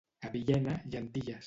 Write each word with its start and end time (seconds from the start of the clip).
A 0.29 0.31
Villena, 0.35 0.81
llentilles. 0.95 1.39